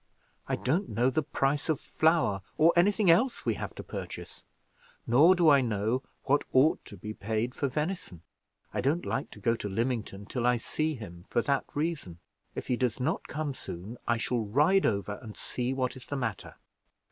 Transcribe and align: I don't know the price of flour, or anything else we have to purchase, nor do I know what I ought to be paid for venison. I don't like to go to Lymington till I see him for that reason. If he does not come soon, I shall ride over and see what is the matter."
I 0.49 0.55
don't 0.55 0.89
know 0.89 1.11
the 1.11 1.21
price 1.21 1.69
of 1.69 1.79
flour, 1.79 2.41
or 2.57 2.73
anything 2.75 3.11
else 3.11 3.45
we 3.45 3.53
have 3.53 3.75
to 3.75 3.83
purchase, 3.83 4.43
nor 5.05 5.35
do 5.35 5.47
I 5.51 5.61
know 5.61 6.01
what 6.23 6.43
I 6.45 6.47
ought 6.53 6.83
to 6.85 6.97
be 6.97 7.13
paid 7.13 7.53
for 7.53 7.67
venison. 7.67 8.23
I 8.73 8.81
don't 8.81 9.05
like 9.05 9.29
to 9.29 9.39
go 9.39 9.55
to 9.55 9.69
Lymington 9.69 10.25
till 10.25 10.47
I 10.47 10.57
see 10.57 10.95
him 10.95 11.25
for 11.29 11.43
that 11.43 11.65
reason. 11.75 12.17
If 12.55 12.65
he 12.65 12.77
does 12.77 12.99
not 12.99 13.27
come 13.27 13.53
soon, 13.53 13.99
I 14.07 14.17
shall 14.17 14.41
ride 14.43 14.87
over 14.87 15.19
and 15.21 15.37
see 15.37 15.71
what 15.71 15.95
is 15.95 16.07
the 16.07 16.17
matter." 16.17 16.55